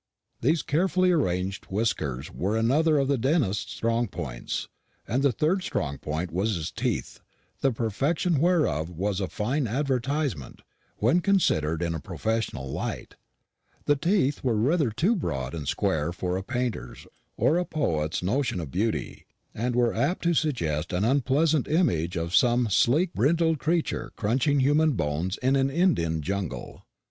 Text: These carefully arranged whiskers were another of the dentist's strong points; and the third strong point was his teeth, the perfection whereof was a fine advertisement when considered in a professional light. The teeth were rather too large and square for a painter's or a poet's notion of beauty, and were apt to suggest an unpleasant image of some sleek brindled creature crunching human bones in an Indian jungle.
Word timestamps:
These 0.41 0.63
carefully 0.63 1.11
arranged 1.11 1.65
whiskers 1.65 2.31
were 2.33 2.57
another 2.57 2.97
of 2.97 3.07
the 3.07 3.19
dentist's 3.19 3.71
strong 3.71 4.07
points; 4.07 4.67
and 5.07 5.21
the 5.21 5.31
third 5.31 5.61
strong 5.61 5.99
point 5.99 6.31
was 6.31 6.55
his 6.55 6.71
teeth, 6.71 7.19
the 7.59 7.71
perfection 7.71 8.39
whereof 8.39 8.89
was 8.89 9.19
a 9.21 9.27
fine 9.27 9.67
advertisement 9.67 10.63
when 10.97 11.19
considered 11.19 11.83
in 11.83 11.93
a 11.93 11.99
professional 11.99 12.67
light. 12.71 13.13
The 13.85 13.95
teeth 13.95 14.43
were 14.43 14.55
rather 14.55 14.89
too 14.89 15.13
large 15.15 15.53
and 15.53 15.67
square 15.67 16.11
for 16.11 16.35
a 16.35 16.41
painter's 16.41 17.05
or 17.37 17.59
a 17.59 17.63
poet's 17.65 18.23
notion 18.23 18.59
of 18.59 18.71
beauty, 18.71 19.27
and 19.53 19.75
were 19.75 19.93
apt 19.93 20.23
to 20.23 20.33
suggest 20.33 20.93
an 20.93 21.03
unpleasant 21.05 21.67
image 21.67 22.17
of 22.17 22.33
some 22.35 22.69
sleek 22.71 23.13
brindled 23.13 23.59
creature 23.59 24.11
crunching 24.15 24.61
human 24.61 24.93
bones 24.93 25.37
in 25.43 25.55
an 25.55 25.69
Indian 25.69 26.23
jungle. 26.23 26.85